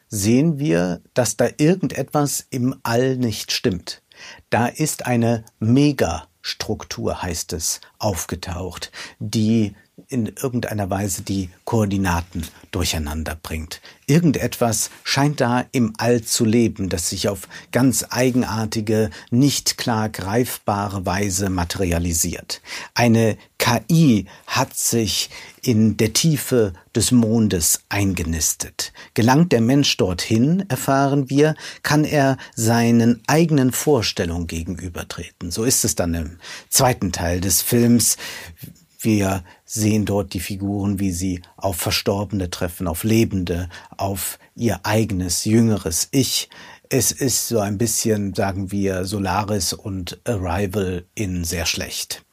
sehen 0.09 0.59
wir, 0.59 1.03
dass 1.13 1.37
da 1.37 1.49
irgendetwas 1.59 2.47
im 2.49 2.75
All 2.83 3.19
nicht 3.19 3.53
stimmt. 3.53 4.03
Da 4.49 4.67
ist 4.69 5.05
eine 5.05 5.45
Megastruktur, 5.59 7.23
heißt 7.23 7.53
es, 7.53 7.83
aufgetaucht, 7.99 8.91
die 9.19 9.77
in 10.15 10.33
irgendeiner 10.41 10.89
Weise 10.91 11.23
die 11.23 11.51
Koordinaten 11.65 12.47
durcheinander 12.71 13.37
bringt. 13.43 13.81
Irgendetwas 14.07 14.91
scheint 15.03 15.41
da 15.41 15.65
im 15.73 15.93
All 15.99 16.23
zu 16.23 16.45
leben, 16.45 16.89
das 16.89 17.11
sich 17.11 17.29
auf 17.29 17.49
ganz 17.73 18.07
eigenartige, 18.11 19.11
nicht 19.31 19.77
klar 19.77 20.09
greifbare 20.09 21.05
Weise 21.05 21.51
materialisiert. 21.51 22.63
Eine 22.95 23.37
KI 23.59 24.27
hat 24.47 24.77
sich 24.77 25.31
in 25.63 25.97
der 25.97 26.13
Tiefe 26.13 26.75
des 26.95 27.11
Mondes 27.11 27.81
eingenistet. 27.89 28.93
Gelangt 29.15 29.51
der 29.51 29.61
Mensch 29.61 29.97
dorthin, 29.97 30.65
erfahren 30.69 31.31
wir, 31.31 31.57
kann 31.83 32.05
er 32.05 32.37
seinen 32.55 33.21
eigenen 33.27 33.73
Vorstellungen 33.73 34.47
gegenübertreten. 34.47 35.51
So 35.51 35.65
ist 35.65 35.85
es 35.85 35.97
dann 35.97 36.15
im 36.15 36.39
zweiten 36.69 37.11
Teil 37.11 37.41
des 37.41 37.63
Films. 37.63 38.17
Wir 39.05 39.45
sehen 39.65 40.07
dort 40.07 40.33
die 40.33 40.41
Figuren, 40.41 40.99
wie 40.99 41.13
sie 41.13 41.43
auf 41.57 41.77
Verstorbene 41.77 42.49
treffen, 42.49 42.89
auf 42.89 43.05
Lebende, 43.05 43.69
auf 43.97 44.39
ihr 44.57 44.81
eigenes, 44.85 45.45
jüngeres 45.45 46.09
Ich. 46.11 46.49
Es 46.89 47.13
ist 47.13 47.49
so 47.49 47.59
ein 47.59 47.77
bisschen, 47.77 48.35
sagen 48.35 48.71
wir, 48.71 49.05
Solaris 49.05 49.73
und 49.73 50.21
Arrival 50.25 51.05
in 51.15 51.45
sehr 51.45 51.67
schlecht. 51.67 52.24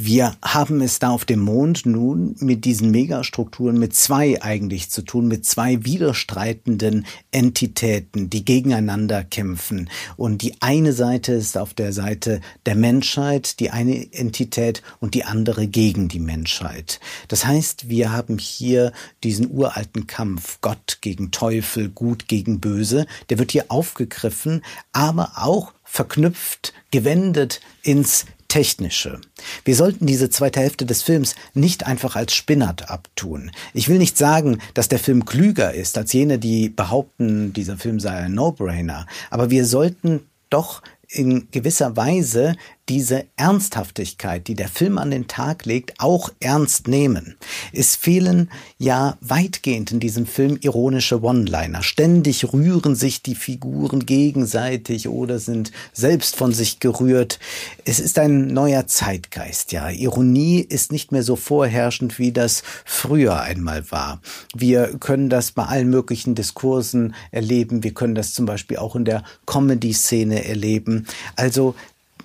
Wir 0.00 0.36
haben 0.42 0.80
es 0.80 1.00
da 1.00 1.10
auf 1.10 1.24
dem 1.24 1.40
Mond 1.40 1.84
nun 1.84 2.36
mit 2.38 2.64
diesen 2.64 2.92
Megastrukturen 2.92 3.78
mit 3.78 3.96
zwei 3.96 4.40
eigentlich 4.40 4.90
zu 4.90 5.02
tun, 5.02 5.26
mit 5.26 5.44
zwei 5.44 5.84
widerstreitenden 5.84 7.04
Entitäten, 7.32 8.30
die 8.30 8.44
gegeneinander 8.44 9.24
kämpfen. 9.24 9.90
Und 10.16 10.42
die 10.42 10.54
eine 10.60 10.92
Seite 10.92 11.32
ist 11.32 11.58
auf 11.58 11.74
der 11.74 11.92
Seite 11.92 12.40
der 12.64 12.76
Menschheit, 12.76 13.58
die 13.58 13.70
eine 13.70 14.12
Entität 14.12 14.82
und 15.00 15.14
die 15.14 15.24
andere 15.24 15.66
gegen 15.66 16.08
die 16.08 16.20
Menschheit. 16.20 17.00
Das 17.26 17.44
heißt, 17.44 17.88
wir 17.88 18.12
haben 18.12 18.38
hier 18.38 18.92
diesen 19.24 19.50
uralten 19.50 20.06
Kampf, 20.06 20.58
Gott 20.60 20.98
gegen 21.00 21.32
Teufel, 21.32 21.88
Gut 21.88 22.28
gegen 22.28 22.60
Böse, 22.60 23.06
der 23.30 23.38
wird 23.38 23.50
hier 23.50 23.64
aufgegriffen, 23.68 24.62
aber 24.92 25.32
auch 25.36 25.72
verknüpft, 25.82 26.72
gewendet 26.90 27.60
ins 27.82 28.26
Technische. 28.48 29.20
Wir 29.64 29.76
sollten 29.76 30.06
diese 30.06 30.30
zweite 30.30 30.60
Hälfte 30.60 30.86
des 30.86 31.02
Films 31.02 31.34
nicht 31.54 31.86
einfach 31.86 32.16
als 32.16 32.34
Spinnert 32.34 32.90
abtun. 32.90 33.50
Ich 33.74 33.88
will 33.88 33.98
nicht 33.98 34.16
sagen, 34.16 34.58
dass 34.74 34.88
der 34.88 34.98
Film 34.98 35.26
klüger 35.26 35.74
ist 35.74 35.98
als 35.98 36.12
jene, 36.14 36.38
die 36.38 36.70
behaupten, 36.70 37.52
dieser 37.52 37.76
Film 37.76 38.00
sei 38.00 38.12
ein 38.12 38.34
No-Brainer, 38.34 39.06
aber 39.30 39.50
wir 39.50 39.66
sollten 39.66 40.22
doch 40.50 40.82
in 41.08 41.50
gewisser 41.50 41.96
Weise 41.96 42.56
diese 42.88 43.26
Ernsthaftigkeit, 43.36 44.48
die 44.48 44.54
der 44.54 44.68
Film 44.68 44.98
an 44.98 45.10
den 45.10 45.28
Tag 45.28 45.66
legt, 45.66 45.94
auch 45.98 46.30
ernst 46.40 46.88
nehmen. 46.88 47.36
Es 47.72 47.96
fehlen 47.96 48.50
ja 48.78 49.18
weitgehend 49.20 49.92
in 49.92 50.00
diesem 50.00 50.26
Film 50.26 50.58
ironische 50.60 51.22
One-Liner. 51.22 51.82
Ständig 51.82 52.52
rühren 52.52 52.94
sich 52.94 53.22
die 53.22 53.34
Figuren 53.34 54.06
gegenseitig 54.06 55.08
oder 55.08 55.38
sind 55.38 55.72
selbst 55.92 56.36
von 56.36 56.52
sich 56.52 56.80
gerührt. 56.80 57.38
Es 57.84 58.00
ist 58.00 58.18
ein 58.18 58.48
neuer 58.48 58.86
Zeitgeist, 58.86 59.72
ja. 59.72 59.90
Ironie 59.90 60.60
ist 60.60 60.92
nicht 60.92 61.12
mehr 61.12 61.22
so 61.22 61.36
vorherrschend, 61.36 62.18
wie 62.18 62.32
das 62.32 62.62
früher 62.84 63.40
einmal 63.40 63.90
war. 63.90 64.20
Wir 64.54 64.98
können 64.98 65.28
das 65.28 65.52
bei 65.52 65.64
allen 65.64 65.90
möglichen 65.90 66.34
Diskursen 66.34 67.14
erleben. 67.30 67.82
Wir 67.82 67.92
können 67.92 68.14
das 68.14 68.32
zum 68.32 68.46
Beispiel 68.46 68.78
auch 68.78 68.96
in 68.96 69.04
der 69.04 69.24
Comedy-Szene 69.46 70.44
erleben. 70.44 71.06
Also 71.36 71.74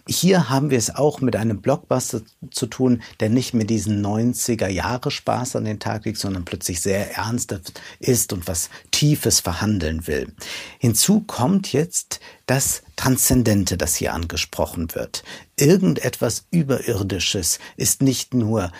hier 0.07 0.49
haben 0.49 0.69
wir 0.69 0.77
es 0.77 0.93
auch 0.93 1.21
mit 1.21 1.35
einem 1.35 1.61
Blockbuster 1.61 2.21
zu 2.51 2.67
tun, 2.67 3.01
der 3.19 3.29
nicht 3.29 3.53
mit 3.53 3.69
diesen 3.69 4.05
90er 4.05 4.67
Jahre 4.67 5.11
Spaß 5.11 5.55
an 5.55 5.65
den 5.65 5.79
Tag 5.79 6.05
legt, 6.05 6.17
sondern 6.17 6.43
plötzlich 6.43 6.81
sehr 6.81 7.15
ernsthaft 7.15 7.81
ist 7.99 8.33
und 8.33 8.47
was 8.47 8.69
Tiefes 8.91 9.39
verhandeln 9.39 10.05
will. 10.05 10.33
Hinzu 10.79 11.21
kommt 11.21 11.71
jetzt 11.71 12.19
das 12.45 12.83
Transzendente, 12.97 13.77
das 13.77 13.95
hier 13.95 14.13
angesprochen 14.13 14.93
wird. 14.93 15.23
Irgendetwas 15.55 16.47
Überirdisches 16.51 17.59
ist 17.77 18.01
nicht 18.01 18.33
nur 18.33 18.71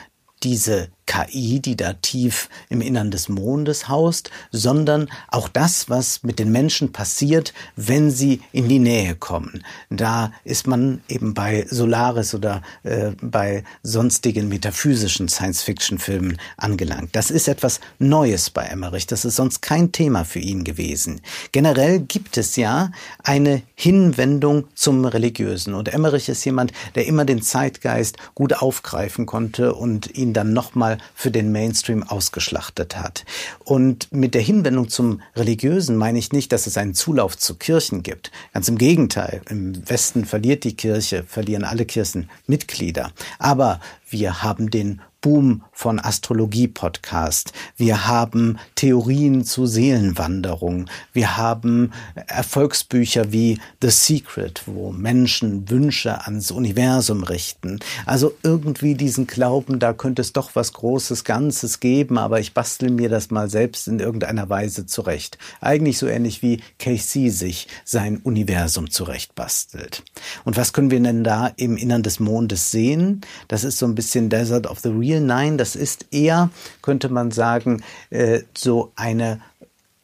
diese 0.43 0.89
KI, 1.05 1.59
die 1.59 1.75
da 1.75 1.93
tief 1.93 2.49
im 2.69 2.81
Innern 2.81 3.11
des 3.11 3.29
Mondes 3.29 3.89
haust, 3.89 4.31
sondern 4.51 5.09
auch 5.27 5.49
das, 5.49 5.89
was 5.89 6.23
mit 6.23 6.39
den 6.39 6.51
Menschen 6.51 6.91
passiert, 6.91 7.53
wenn 7.75 8.09
sie 8.09 8.41
in 8.51 8.69
die 8.69 8.79
Nähe 8.79 9.15
kommen. 9.15 9.63
Da 9.89 10.31
ist 10.43 10.67
man 10.67 11.01
eben 11.07 11.33
bei 11.33 11.65
Solaris 11.69 12.33
oder 12.33 12.61
äh, 12.83 13.11
bei 13.21 13.63
sonstigen 13.83 14.47
metaphysischen 14.47 15.27
Science-Fiction-Filmen 15.27 16.37
angelangt. 16.57 17.15
Das 17.15 17.31
ist 17.31 17.47
etwas 17.47 17.79
Neues 17.99 18.49
bei 18.49 18.63
Emmerich. 18.63 19.07
Das 19.07 19.25
ist 19.25 19.35
sonst 19.35 19.61
kein 19.61 19.91
Thema 19.91 20.23
für 20.23 20.39
ihn 20.39 20.63
gewesen. 20.63 21.21
Generell 21.51 21.99
gibt 21.99 22.37
es 22.37 22.55
ja 22.55 22.91
eine 23.23 23.61
Hinwendung 23.75 24.65
zum 24.75 25.05
Religiösen. 25.05 25.73
Und 25.73 25.93
Emmerich 25.93 26.29
ist 26.29 26.45
jemand, 26.45 26.71
der 26.95 27.05
immer 27.07 27.25
den 27.25 27.41
Zeitgeist 27.41 28.17
gut 28.33 28.53
aufgreifen 28.53 29.25
konnte 29.25 29.73
und 29.73 30.15
ihn 30.15 30.33
dann 30.33 30.53
nochmal 30.53 30.92
mal 30.93 30.97
für 31.15 31.31
den 31.31 31.51
Mainstream 31.51 32.03
ausgeschlachtet 32.03 32.97
hat. 32.97 33.25
Und 33.63 34.11
mit 34.11 34.33
der 34.33 34.41
Hinwendung 34.41 34.89
zum 34.89 35.21
Religiösen 35.35 35.97
meine 35.97 36.19
ich 36.19 36.31
nicht, 36.31 36.51
dass 36.51 36.67
es 36.67 36.77
einen 36.77 36.93
Zulauf 36.93 37.37
zu 37.37 37.55
Kirchen 37.55 38.03
gibt. 38.03 38.31
Ganz 38.53 38.67
im 38.67 38.77
Gegenteil. 38.77 39.41
Im 39.49 39.87
Westen 39.89 40.25
verliert 40.25 40.63
die 40.63 40.75
Kirche, 40.75 41.23
verlieren 41.27 41.63
alle 41.63 41.85
Kirchen 41.85 42.29
Mitglieder. 42.47 43.11
Aber 43.39 43.79
wir 44.09 44.43
haben 44.43 44.69
den 44.69 45.01
Boom 45.23 45.63
von 45.71 46.01
Astrologie-Podcast. 46.01 47.53
Wir 47.77 48.07
haben 48.07 48.59
Theorien 48.75 49.45
zu 49.45 49.65
Seelenwanderung. 49.65 50.87
Wir 51.13 51.37
haben 51.37 51.93
Erfolgsbücher 52.27 53.31
wie 53.31 53.57
The 53.81 53.89
Secret, 53.89 54.63
wo 54.65 54.91
Menschen 54.91 55.69
Wünsche 55.69 56.25
ans 56.25 56.51
Universum 56.51 57.23
richten. 57.23 57.79
Also 58.05 58.35
irgendwie 58.43 58.95
diesen 58.95 59.25
Glauben, 59.25 59.79
da 59.79 59.93
könnte 59.93 60.21
es 60.21 60.33
doch 60.33 60.55
was 60.55 60.73
Großes, 60.73 61.23
Ganzes 61.23 61.79
geben, 61.79 62.17
aber 62.17 62.41
ich 62.41 62.53
bastel 62.53 62.91
mir 62.91 63.07
das 63.07 63.31
mal 63.31 63.49
selbst 63.49 63.87
in 63.87 63.99
irgendeiner 63.99 64.49
Weise 64.49 64.85
zurecht. 64.85 65.37
Eigentlich 65.61 65.99
so 65.99 66.07
ähnlich 66.07 66.41
wie 66.41 66.61
KC 66.79 67.29
sich 67.29 67.69
sein 67.85 68.17
Universum 68.17 68.91
zurechtbastelt. 68.91 70.03
Und 70.43 70.57
was 70.57 70.73
können 70.73 70.91
wir 70.91 70.99
denn 70.99 71.23
da 71.23 71.47
im 71.55 71.77
Innern 71.77 72.03
des 72.03 72.19
Mondes 72.19 72.71
sehen? 72.71 73.21
Das 73.47 73.63
ist 73.63 73.77
so 73.77 73.85
ein 73.85 73.95
bisschen 73.95 74.27
Desert 74.27 74.67
of 74.67 74.81
the 74.81 74.89
Real. 74.89 75.12
Nein, 75.19 75.57
das 75.57 75.75
ist 75.75 76.07
eher, 76.11 76.49
könnte 76.81 77.09
man 77.09 77.31
sagen, 77.31 77.83
äh, 78.09 78.41
so 78.55 78.91
eine 78.95 79.41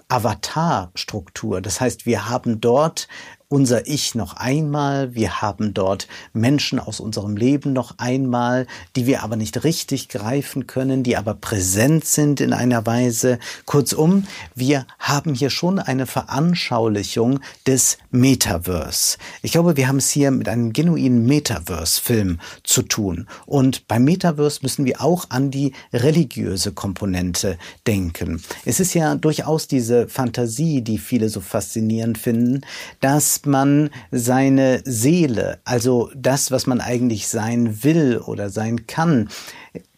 Avatarstruktur. 0.08 1.62
Das 1.62 1.80
heißt, 1.80 2.06
wir 2.06 2.30
haben 2.30 2.60
dort 2.60 3.08
unser 3.52 3.88
Ich 3.88 4.14
noch 4.14 4.36
einmal, 4.36 5.16
wir 5.16 5.42
haben 5.42 5.74
dort 5.74 6.08
Menschen 6.34 6.80
aus 6.80 7.00
unserem 7.00 7.36
Leben 7.36 7.74
noch 7.74 7.96
einmal, 7.98 8.68
die 8.96 9.08
wir 9.08 9.24
aber 9.24 9.38
nicht 9.38 9.64
richtig 9.64 10.08
greifen 10.08 10.68
können, 10.68 11.02
die 11.02 11.18
aber 11.18 11.34
präsent 11.34 12.06
sind 12.06 12.42
in 12.42 12.54
einer 12.54 12.86
Weise. 12.86 13.40
Kurzum, 13.66 14.28
wir 14.54 14.86
haben 15.00 15.34
hier 15.34 15.50
schon 15.50 15.80
eine 15.80 16.06
Veranschaulichung 16.06 17.40
des 17.66 17.98
Metaverse. 18.12 19.18
Ich 19.42 19.54
glaube, 19.54 19.78
wir 19.78 19.88
haben 19.88 19.98
es 19.98 20.12
hier 20.12 20.30
mit 20.30 20.48
einem 20.48 20.72
genuinen 20.72 21.26
Metaverse-Film 21.26 22.40
zu 22.64 22.84
tun. 22.84 23.28
Und 23.48 23.88
beim 23.88 24.04
Metaverse 24.04 24.60
müssen 24.62 24.86
wir 24.86 25.02
auch 25.02 25.26
an 25.30 25.50
die 25.50 25.74
religiöse 25.92 26.72
Komponente 26.72 27.58
denken. 27.88 28.44
Es 28.64 28.80
ist 28.80 28.94
ja 28.94 29.16
durchaus 29.16 29.68
diese 29.68 30.08
Fantasie, 30.08 30.84
die 30.84 31.00
viele 31.00 31.30
so 31.30 31.42
faszinierend 31.42 32.20
finden, 32.20 32.62
dass 33.00 33.39
man 33.46 33.90
seine 34.12 34.82
Seele, 34.86 35.60
also 35.66 36.10
das, 36.16 36.52
was 36.52 36.68
man 36.68 36.82
eigentlich 36.82 37.28
sein 37.28 37.84
will 37.84 38.18
oder 38.18 38.50
sein 38.50 38.88
kann, 38.88 39.30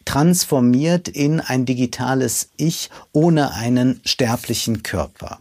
transformiert 0.05 1.07
in 1.07 1.39
ein 1.39 1.65
digitales 1.65 2.49
Ich 2.57 2.89
ohne 3.11 3.53
einen 3.53 4.01
sterblichen 4.05 4.83
Körper. 4.83 5.39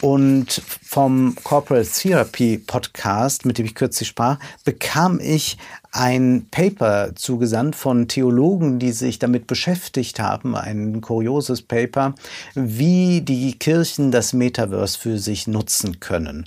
Und 0.00 0.60
vom 0.82 1.34
Corporal 1.44 1.86
Therapy 1.86 2.58
Podcast, 2.58 3.46
mit 3.46 3.56
dem 3.56 3.64
ich 3.64 3.74
kürzlich 3.74 4.06
sprach, 4.06 4.38
bekam 4.62 5.18
ich 5.18 5.56
ein 5.92 6.46
Paper 6.50 7.12
zugesandt 7.14 7.74
von 7.74 8.06
Theologen, 8.06 8.78
die 8.78 8.92
sich 8.92 9.18
damit 9.18 9.46
beschäftigt 9.46 10.20
haben, 10.20 10.56
ein 10.56 11.00
kurioses 11.00 11.62
Paper, 11.62 12.14
wie 12.54 13.22
die 13.22 13.58
Kirchen 13.58 14.10
das 14.10 14.34
Metaverse 14.34 14.98
für 14.98 15.18
sich 15.18 15.46
nutzen 15.46 16.00
können 16.00 16.46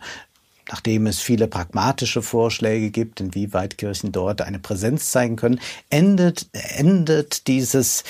nachdem 0.69 1.07
es 1.07 1.19
viele 1.19 1.47
pragmatische 1.47 2.21
Vorschläge 2.21 2.89
gibt, 2.89 3.19
inwieweit 3.19 3.77
Kirchen 3.77 4.11
dort 4.11 4.41
eine 4.41 4.59
Präsenz 4.59 5.11
zeigen 5.11 5.35
können, 5.35 5.59
endet, 5.89 6.47
endet 6.53 7.47
dieses 7.47 8.03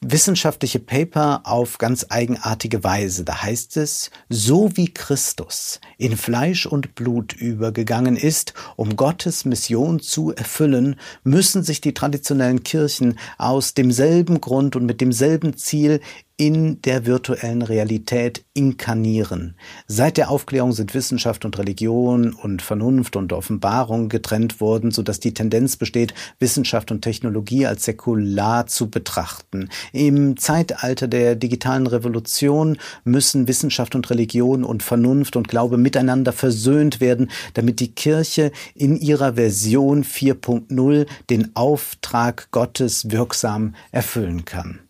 wissenschaftliche 0.00 0.78
Paper 0.78 1.42
auf 1.44 1.78
ganz 1.78 2.06
eigenartige 2.08 2.82
Weise. 2.84 3.24
Da 3.24 3.42
heißt 3.42 3.76
es, 3.76 4.10
so 4.28 4.76
wie 4.76 4.92
Christus 4.92 5.80
in 5.98 6.16
Fleisch 6.16 6.66
und 6.66 6.94
Blut 6.94 7.32
übergegangen 7.32 8.16
ist, 8.16 8.54
um 8.76 8.96
Gottes 8.96 9.44
Mission 9.44 10.00
zu 10.00 10.32
erfüllen, 10.34 10.96
müssen 11.24 11.62
sich 11.62 11.80
die 11.80 11.94
traditionellen 11.94 12.64
Kirchen 12.64 13.18
aus 13.38 13.74
demselben 13.74 14.40
Grund 14.40 14.76
und 14.76 14.86
mit 14.86 15.00
demselben 15.00 15.56
Ziel 15.56 16.00
in 16.40 16.80
der 16.80 17.04
virtuellen 17.04 17.60
Realität 17.60 18.46
inkarnieren. 18.54 19.56
Seit 19.86 20.16
der 20.16 20.30
Aufklärung 20.30 20.72
sind 20.72 20.94
Wissenschaft 20.94 21.44
und 21.44 21.58
Religion 21.58 22.32
und 22.32 22.62
Vernunft 22.62 23.14
und 23.16 23.34
Offenbarung 23.34 24.08
getrennt 24.08 24.58
worden, 24.58 24.90
so 24.90 25.02
dass 25.02 25.20
die 25.20 25.34
Tendenz 25.34 25.76
besteht, 25.76 26.14
Wissenschaft 26.38 26.90
und 26.92 27.02
Technologie 27.02 27.66
als 27.66 27.84
säkular 27.84 28.66
zu 28.66 28.88
betrachten. 28.88 29.68
Im 29.92 30.38
Zeitalter 30.38 31.08
der 31.08 31.36
digitalen 31.36 31.86
Revolution 31.86 32.78
müssen 33.04 33.46
Wissenschaft 33.46 33.94
und 33.94 34.08
Religion 34.08 34.64
und 34.64 34.82
Vernunft 34.82 35.36
und 35.36 35.46
Glaube 35.46 35.76
miteinander 35.76 36.32
versöhnt 36.32 37.02
werden, 37.02 37.30
damit 37.52 37.80
die 37.80 37.94
Kirche 37.94 38.50
in 38.74 38.96
ihrer 38.96 39.34
Version 39.34 40.04
4.0 40.04 41.06
den 41.28 41.54
Auftrag 41.54 42.50
Gottes 42.50 43.10
wirksam 43.10 43.74
erfüllen 43.92 44.46
kann. 44.46 44.80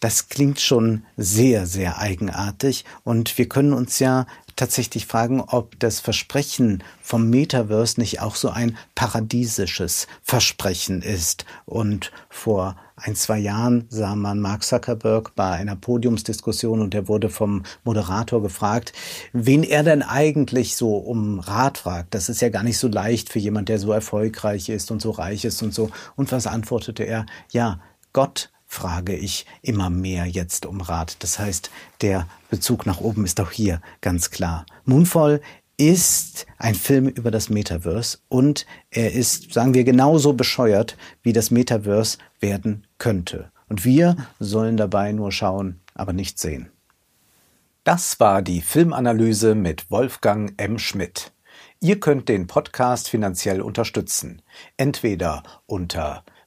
Das 0.00 0.28
klingt 0.28 0.60
schon 0.60 1.04
sehr, 1.16 1.66
sehr 1.66 1.98
eigenartig 1.98 2.84
und 3.04 3.36
wir 3.38 3.48
können 3.48 3.72
uns 3.72 3.98
ja 3.98 4.26
tatsächlich 4.58 5.06
fragen, 5.06 5.40
ob 5.40 5.78
das 5.78 6.00
Versprechen 6.00 6.82
vom 7.00 7.30
Metaverse 7.30 8.00
nicht 8.00 8.20
auch 8.20 8.34
so 8.34 8.50
ein 8.50 8.76
paradiesisches 8.94 10.08
Versprechen 10.22 11.00
ist. 11.00 11.44
Und 11.64 12.10
vor 12.28 12.76
ein, 12.96 13.14
zwei 13.14 13.38
Jahren 13.38 13.86
sah 13.88 14.16
man 14.16 14.40
Mark 14.40 14.64
Zuckerberg 14.64 15.34
bei 15.36 15.52
einer 15.52 15.76
Podiumsdiskussion 15.76 16.80
und 16.80 16.94
er 16.94 17.06
wurde 17.06 17.30
vom 17.30 17.62
Moderator 17.84 18.42
gefragt, 18.42 18.92
wen 19.32 19.62
er 19.62 19.84
denn 19.84 20.02
eigentlich 20.02 20.76
so 20.76 20.96
um 20.96 21.38
Rat 21.38 21.78
fragt. 21.78 22.14
Das 22.14 22.28
ist 22.28 22.40
ja 22.40 22.48
gar 22.48 22.64
nicht 22.64 22.78
so 22.78 22.88
leicht 22.88 23.30
für 23.30 23.38
jemand, 23.38 23.68
der 23.68 23.78
so 23.78 23.92
erfolgreich 23.92 24.68
ist 24.68 24.90
und 24.90 25.00
so 25.00 25.12
reich 25.12 25.44
ist 25.44 25.62
und 25.62 25.72
so. 25.72 25.90
Und 26.16 26.32
was 26.32 26.48
antwortete 26.48 27.04
er? 27.04 27.26
Ja, 27.52 27.80
Gott 28.12 28.50
frage 28.68 29.16
ich 29.16 29.46
immer 29.62 29.90
mehr 29.90 30.26
jetzt 30.26 30.66
um 30.66 30.80
Rat. 30.80 31.16
Das 31.20 31.38
heißt, 31.38 31.70
der 32.02 32.28
Bezug 32.50 32.86
nach 32.86 33.00
oben 33.00 33.24
ist 33.24 33.40
auch 33.40 33.50
hier 33.50 33.80
ganz 34.02 34.30
klar. 34.30 34.66
Moonfall 34.84 35.40
ist 35.78 36.46
ein 36.58 36.74
Film 36.74 37.08
über 37.08 37.30
das 37.30 37.48
Metaverse 37.48 38.18
und 38.28 38.66
er 38.90 39.12
ist, 39.12 39.52
sagen 39.52 39.74
wir, 39.74 39.84
genauso 39.84 40.34
bescheuert, 40.34 40.96
wie 41.22 41.32
das 41.32 41.50
Metaverse 41.50 42.18
werden 42.40 42.86
könnte. 42.98 43.50
Und 43.68 43.84
wir 43.84 44.16
sollen 44.38 44.76
dabei 44.76 45.12
nur 45.12 45.32
schauen, 45.32 45.80
aber 45.94 46.12
nicht 46.12 46.38
sehen. 46.38 46.70
Das 47.84 48.20
war 48.20 48.42
die 48.42 48.60
Filmanalyse 48.60 49.54
mit 49.54 49.90
Wolfgang 49.90 50.52
M. 50.58 50.78
Schmidt. 50.78 51.32
Ihr 51.80 52.00
könnt 52.00 52.28
den 52.28 52.46
Podcast 52.48 53.08
finanziell 53.08 53.62
unterstützen. 53.62 54.42
Entweder 54.76 55.42
unter 55.66 56.24